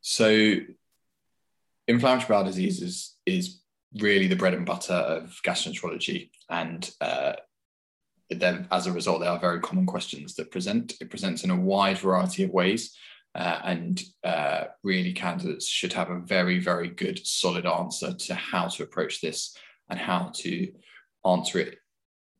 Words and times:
So, 0.00 0.56
inflammatory 1.88 2.28
bowel 2.28 2.44
disease 2.44 2.82
is, 2.82 3.14
is 3.26 3.60
really 4.00 4.26
the 4.26 4.36
bread 4.36 4.54
and 4.54 4.66
butter 4.66 4.92
of 4.92 5.40
gastroenterology. 5.46 6.30
And 6.50 6.90
uh, 7.00 7.34
then, 8.30 8.68
as 8.70 8.86
a 8.86 8.92
result, 8.92 9.20
they 9.20 9.26
are 9.26 9.38
very 9.38 9.60
common 9.60 9.86
questions 9.86 10.34
that 10.34 10.50
present. 10.50 10.94
It 11.00 11.10
presents 11.10 11.44
in 11.44 11.50
a 11.50 11.60
wide 11.60 11.98
variety 11.98 12.44
of 12.44 12.50
ways. 12.50 12.96
Uh, 13.34 13.60
and 13.64 14.02
uh, 14.22 14.64
really, 14.82 15.12
candidates 15.12 15.68
should 15.68 15.92
have 15.92 16.10
a 16.10 16.20
very, 16.20 16.58
very 16.58 16.88
good, 16.88 17.26
solid 17.26 17.66
answer 17.66 18.14
to 18.14 18.34
how 18.34 18.68
to 18.68 18.82
approach 18.82 19.20
this 19.20 19.56
and 19.90 19.98
how 19.98 20.30
to 20.34 20.72
answer 21.24 21.58
it 21.58 21.78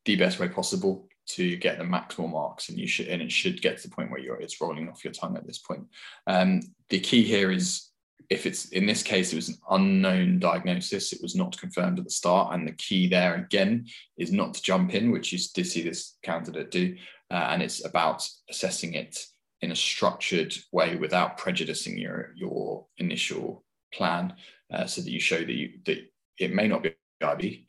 the 0.04 0.16
best 0.16 0.38
way 0.38 0.48
possible 0.48 1.08
to 1.26 1.56
get 1.56 1.78
the 1.78 1.84
maximal 1.84 2.30
marks 2.30 2.68
and 2.68 2.78
you 2.78 2.86
should 2.86 3.08
and 3.08 3.22
it 3.22 3.32
should 3.32 3.62
get 3.62 3.78
to 3.78 3.88
the 3.88 3.94
point 3.94 4.10
where 4.10 4.20
you're 4.20 4.40
it's 4.40 4.60
rolling 4.60 4.88
off 4.88 5.04
your 5.04 5.12
tongue 5.12 5.36
at 5.36 5.46
this 5.46 5.58
point. 5.58 5.86
Um, 6.26 6.60
the 6.90 7.00
key 7.00 7.24
here 7.24 7.50
is 7.50 7.90
if 8.30 8.46
it's 8.46 8.66
in 8.70 8.86
this 8.86 9.02
case 9.02 9.32
it 9.32 9.36
was 9.36 9.48
an 9.48 9.58
unknown 9.70 10.38
diagnosis 10.38 11.12
it 11.12 11.22
was 11.22 11.34
not 11.34 11.58
confirmed 11.58 11.98
at 11.98 12.04
the 12.04 12.10
start 12.10 12.54
and 12.54 12.66
the 12.66 12.72
key 12.72 13.06
there 13.06 13.34
again 13.34 13.86
is 14.16 14.32
not 14.32 14.54
to 14.54 14.62
jump 14.62 14.94
in 14.94 15.10
which 15.10 15.32
you 15.32 15.38
did 15.54 15.66
see 15.66 15.82
this 15.82 16.16
candidate 16.22 16.70
do 16.70 16.96
uh, 17.30 17.48
and 17.50 17.62
it's 17.62 17.84
about 17.84 18.26
assessing 18.48 18.94
it 18.94 19.18
in 19.60 19.72
a 19.72 19.76
structured 19.76 20.54
way 20.72 20.96
without 20.96 21.36
prejudicing 21.36 21.98
your 21.98 22.32
your 22.34 22.86
initial 22.98 23.64
plan 23.92 24.34
uh, 24.72 24.86
so 24.86 25.00
that 25.00 25.10
you 25.10 25.20
show 25.20 25.38
that 25.38 25.52
you 25.52 25.72
that 25.84 25.98
it 26.38 26.52
may 26.52 26.66
not 26.66 26.82
be 26.82 26.94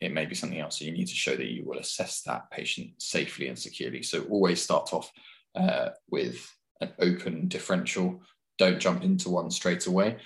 It 0.00 0.12
may 0.12 0.26
be 0.26 0.34
something 0.34 0.60
else. 0.60 0.78
So 0.78 0.84
you 0.84 0.92
need 0.92 1.08
to 1.08 1.14
show 1.14 1.36
that 1.36 1.46
you 1.46 1.64
will 1.64 1.78
assess 1.78 2.22
that 2.22 2.50
patient 2.50 2.90
safely 2.98 3.48
and 3.48 3.58
securely. 3.58 4.02
So 4.02 4.22
always 4.24 4.62
start 4.62 4.92
off 4.92 5.10
uh, 5.54 5.90
with 6.10 6.50
an 6.80 6.92
open 6.98 7.48
differential. 7.48 8.20
Don't 8.58 8.80
jump 8.80 9.02
into 9.02 9.30
one 9.30 9.50
straight 9.50 9.86
away, 9.86 10.16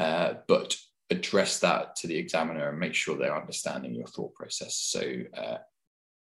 uh, 0.00 0.34
but 0.48 0.76
address 1.10 1.60
that 1.60 1.96
to 1.96 2.06
the 2.06 2.16
examiner 2.16 2.70
and 2.70 2.78
make 2.78 2.94
sure 2.94 3.16
they're 3.16 3.36
understanding 3.36 3.94
your 3.94 4.06
thought 4.06 4.34
process. 4.34 4.76
So 4.76 5.02
uh, 5.36 5.58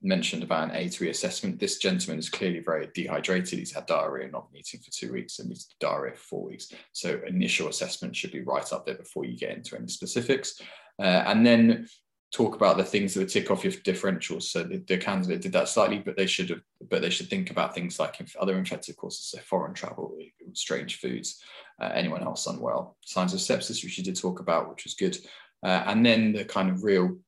mentioned 0.02 0.42
about 0.42 0.70
an 0.70 0.76
A3 0.76 1.10
assessment. 1.10 1.60
This 1.60 1.78
gentleman 1.78 2.18
is 2.18 2.28
clearly 2.28 2.60
very 2.60 2.88
dehydrated. 2.92 3.58
He's 3.58 3.72
had 3.72 3.86
diarrhea, 3.86 4.28
not 4.30 4.48
eating 4.54 4.80
for 4.80 4.90
two 4.90 5.12
weeks, 5.12 5.38
and 5.38 5.48
he's 5.48 5.68
diarrhea 5.80 6.14
for 6.14 6.22
four 6.22 6.44
weeks. 6.44 6.72
So 6.92 7.20
initial 7.26 7.68
assessment 7.68 8.16
should 8.16 8.32
be 8.32 8.42
right 8.42 8.70
up 8.72 8.84
there 8.84 8.96
before 8.96 9.24
you 9.24 9.36
get 9.36 9.56
into 9.56 9.76
any 9.76 9.88
specifics. 9.88 10.60
Uh, 10.98 11.24
and 11.26 11.46
then 11.46 11.86
talk 12.32 12.56
about 12.56 12.78
the 12.78 12.84
things 12.84 13.12
that 13.12 13.20
would 13.20 13.28
tick 13.28 13.50
off 13.50 13.62
your 13.62 13.74
differentials. 13.74 14.44
So 14.44 14.62
the, 14.62 14.78
the, 14.78 14.96
candidate 14.96 15.42
did 15.42 15.52
that 15.52 15.68
slightly, 15.68 15.98
but 15.98 16.16
they 16.16 16.26
should 16.26 16.48
have, 16.48 16.62
but 16.88 17.02
they 17.02 17.10
should 17.10 17.28
think 17.28 17.50
about 17.50 17.74
things 17.74 18.00
like 18.00 18.26
other 18.40 18.56
infected 18.56 18.96
causes, 18.96 19.26
so 19.26 19.38
foreign 19.40 19.74
travel, 19.74 20.16
strange 20.54 20.98
foods, 20.98 21.42
uh, 21.80 21.90
anyone 21.94 22.22
else 22.22 22.46
unwell, 22.46 22.96
signs 23.04 23.34
of 23.34 23.40
sepsis, 23.40 23.84
which 23.84 23.98
you 23.98 24.04
did 24.04 24.16
talk 24.16 24.40
about, 24.40 24.70
which 24.70 24.84
was 24.84 24.94
good, 24.94 25.18
uh, 25.62 25.84
and 25.86 26.04
then 26.04 26.32
the 26.32 26.44
kind 26.44 26.70
of 26.70 26.82
real 26.82 27.18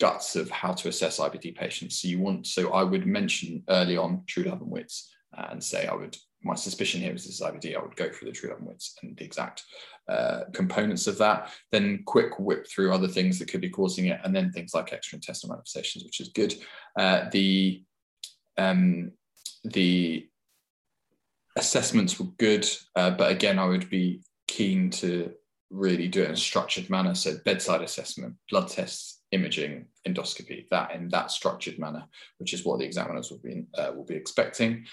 guts 0.00 0.34
of 0.34 0.48
how 0.50 0.72
to 0.72 0.88
assess 0.88 1.18
IBD 1.18 1.54
patients. 1.54 2.00
So 2.00 2.08
you 2.08 2.18
want, 2.18 2.46
so 2.46 2.72
I 2.72 2.84
would 2.84 3.06
mention 3.06 3.62
early 3.68 3.96
on 3.98 4.22
Truelove 4.26 4.62
and 4.62 4.70
Witts 4.70 5.12
uh, 5.36 5.48
and 5.50 5.62
say 5.62 5.86
I 5.86 5.94
would 5.94 6.16
my 6.42 6.54
suspicion 6.54 7.00
here 7.00 7.12
is 7.12 7.24
this 7.24 7.34
is 7.34 7.40
IBD, 7.40 7.76
I 7.76 7.82
would 7.82 7.96
go 7.96 8.08
through 8.10 8.30
the 8.32 8.48
Love 8.48 8.60
and 8.60 8.80
and 9.02 9.16
the 9.16 9.24
exact 9.24 9.64
uh, 10.08 10.44
components 10.52 11.06
of 11.06 11.18
that, 11.18 11.50
then 11.72 12.02
quick 12.06 12.38
whip 12.38 12.66
through 12.68 12.92
other 12.92 13.08
things 13.08 13.38
that 13.38 13.48
could 13.48 13.60
be 13.60 13.70
causing 13.70 14.06
it, 14.06 14.20
and 14.24 14.34
then 14.34 14.52
things 14.52 14.72
like 14.74 14.90
extraintestinal 14.90 15.50
manifestations, 15.50 16.04
which 16.04 16.20
is 16.20 16.28
good. 16.28 16.54
Uh, 16.98 17.28
the 17.32 17.82
um, 18.56 19.12
the 19.64 20.28
assessments 21.56 22.18
were 22.18 22.30
good, 22.38 22.68
uh, 22.94 23.10
but 23.10 23.32
again, 23.32 23.58
I 23.58 23.66
would 23.66 23.90
be 23.90 24.22
keen 24.46 24.90
to 24.90 25.32
really 25.70 26.08
do 26.08 26.22
it 26.22 26.26
in 26.26 26.32
a 26.32 26.36
structured 26.36 26.88
manner. 26.88 27.14
So 27.14 27.36
bedside 27.44 27.82
assessment, 27.82 28.34
blood 28.50 28.68
tests, 28.68 29.20
imaging, 29.32 29.86
endoscopy, 30.06 30.68
that 30.70 30.92
in 30.92 31.08
that 31.08 31.30
structured 31.30 31.78
manner, 31.78 32.04
which 32.38 32.54
is 32.54 32.64
what 32.64 32.78
the 32.78 32.86
examiners 32.86 33.30
will 33.30 33.40
be 33.42 33.64
uh, 33.76 33.92
will 33.94 34.04
be 34.04 34.14
expecting. 34.14 34.86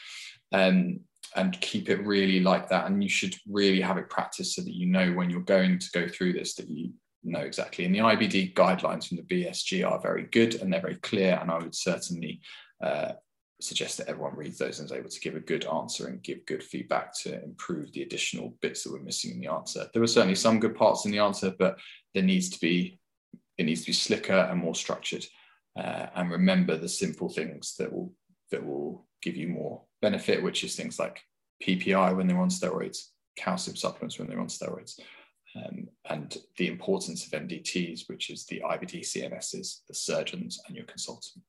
Um, 0.52 1.02
and 1.35 1.59
keep 1.62 1.90
it 1.90 2.06
really 2.06 2.40
like 2.40 2.69
that. 2.69 2.88
And 2.88 3.03
you 3.03 3.09
should 3.09 3.35
really 3.47 3.81
have 3.81 3.97
it 3.97 4.09
practiced 4.09 4.56
so 4.56 4.62
that 4.62 4.73
you 4.73 4.85
know 4.85 5.12
when 5.13 5.29
you're 5.29 5.41
going 5.41 5.79
to 5.79 5.91
go 5.91 6.07
through 6.07 6.34
this 6.34 6.56
that 6.56 6.69
you 6.69 6.91
know 7.23 7.40
exactly. 7.40 7.85
And 7.85 7.94
the 7.94 8.00
IBD 8.00 8.53
guidelines 8.53 9.07
from 9.07 9.18
the 9.18 9.23
BSG 9.23 9.90
are 9.90 10.00
very 10.00 10.23
good 10.23 10.56
and 10.56 10.72
they're 10.72 10.81
very 10.81 10.96
clear. 10.96 11.38
And 11.41 11.51
I 11.51 11.57
would 11.57 11.75
certainly 11.75 12.41
uh, 12.84 13.13
suggest 13.62 13.97
that 13.97 14.07
everyone 14.07 14.35
reads 14.35 14.57
those 14.57 14.79
and 14.79 14.85
is 14.85 14.91
able 14.91 15.09
to 15.09 15.19
give 15.19 15.35
a 15.35 15.41
good 15.41 15.66
answer 15.66 16.07
and 16.07 16.23
give 16.23 16.46
good 16.46 16.63
feedback 16.63 17.13
to 17.23 17.44
improve 17.44 17.91
the 17.91 18.03
additional 18.03 18.56
bits 18.62 18.84
that 18.84 18.94
were 18.94 19.00
missing 19.00 19.31
in 19.31 19.40
the 19.40 19.52
answer. 19.52 19.88
There 19.94 20.02
were 20.02 20.07
certainly 20.07 20.35
some 20.35 20.59
good 20.59 20.75
parts 20.75 21.06
in 21.06 21.12
the 21.12 21.19
answer, 21.19 21.53
but 21.57 21.78
there 22.13 22.23
needs 22.23 22.50
to 22.50 22.59
be 22.59 23.00
it 23.57 23.63
needs 23.63 23.81
to 23.81 23.88
be 23.88 23.94
slicker 23.94 24.34
and 24.34 24.59
more 24.59 24.75
structured. 24.75 25.25
Uh, 25.78 26.07
and 26.16 26.29
remember 26.29 26.78
the 26.78 26.90
simple 26.90 27.29
things 27.29 27.75
that 27.78 27.91
will 27.91 28.12
that 28.52 28.66
will 28.66 29.06
give 29.22 29.36
you 29.36 29.48
more 29.48 29.82
benefit, 30.02 30.42
which 30.44 30.64
is 30.64 30.76
things 30.76 31.00
like 31.00 31.22
PPI 31.64 32.16
when 32.16 32.28
they're 32.28 32.40
on 32.40 32.50
steroids, 32.50 33.10
calcium 33.38 33.76
supplements 33.76 34.20
when 34.20 34.28
they're 34.28 34.40
on 34.40 34.48
steroids, 34.48 35.00
um, 35.56 35.88
and 36.10 36.38
the 36.58 36.68
importance 36.68 37.26
of 37.26 37.32
MDTs, 37.32 38.08
which 38.08 38.30
is 38.30 38.46
the 38.46 38.62
IBD 38.66 39.02
CNSs, 39.02 39.80
the 39.88 39.94
surgeons, 39.94 40.60
and 40.68 40.76
your 40.76 40.86
consultant. 40.86 41.44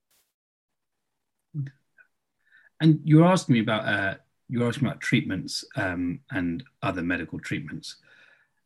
And 2.81 3.01
you 3.05 3.19
were 3.19 3.25
asking 3.25 3.55
me 3.55 3.61
about 3.61 3.89
uh, 3.89 4.15
you 4.49 4.61
were 4.61 4.69
asking 4.69 4.87
about 4.87 5.01
treatments 5.01 5.65
um, 5.77 6.21
and 6.31 6.63
other 6.83 7.03
medical 7.03 7.39
treatments. 7.41 7.97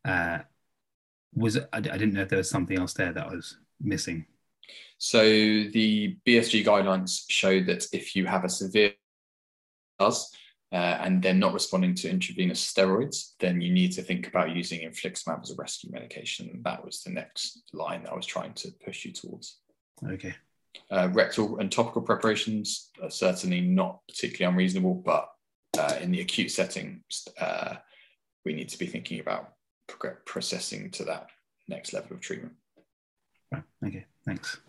Uh, 0.05 0.41
was 1.33 1.57
I, 1.57 1.65
I 1.73 1.81
didn't 1.81 2.15
know 2.15 2.23
if 2.23 2.29
there 2.29 2.39
was 2.39 2.51
something 2.51 2.79
else 2.79 2.93
there 2.93 3.12
that 3.12 3.27
I 3.27 3.35
was 3.35 3.57
missing. 3.81 4.27
So 4.98 5.22
the 5.22 6.16
BSG 6.26 6.64
guidelines 6.64 7.25
show 7.28 7.62
that 7.64 7.86
if 7.92 8.14
you 8.14 8.26
have 8.26 8.44
a 8.44 8.48
severe 8.48 8.92
does, 9.98 10.31
uh, 10.72 10.98
and 11.00 11.20
they're 11.22 11.34
not 11.34 11.53
responding 11.53 11.94
to 11.97 12.08
intravenous 12.08 12.72
steroids, 12.72 13.32
then 13.41 13.60
you 13.60 13.72
need 13.72 13.91
to 13.92 14.03
think 14.03 14.28
about 14.28 14.54
using 14.54 14.88
infliximab 14.88 15.42
as 15.42 15.50
a 15.50 15.56
rescue 15.56 15.91
medication. 15.91 16.60
That 16.64 16.84
was 16.84 17.03
the 17.03 17.10
next 17.10 17.62
line 17.72 18.04
that 18.04 18.12
I 18.12 18.16
was 18.16 18.26
trying 18.26 18.54
to 18.54 18.70
push 18.84 19.04
you 19.04 19.12
towards. 19.12 19.58
Okay. 20.06 20.34
Uh, 20.91 21.08
rectal 21.12 21.58
and 21.58 21.72
topical 21.72 22.02
preparations 22.02 22.91
are 23.02 23.10
certainly 23.10 23.60
not 23.60 24.00
particularly 24.08 24.52
unreasonable, 24.52 24.94
but 24.94 25.28
uh, 25.76 25.97
in 26.00 26.12
the 26.12 26.20
acute 26.20 26.52
setting, 26.52 27.02
uh, 27.41 27.75
we 28.44 28.52
need 28.52 28.69
to 28.69 28.78
be 28.78 28.87
thinking 28.87 29.19
about 29.19 29.54
processing 30.25 30.91
to 30.92 31.04
that 31.04 31.26
next 31.69 31.92
level 31.92 32.12
of 32.12 32.20
treatment. 32.20 32.54
Okay. 33.84 34.06
Thanks. 34.27 34.61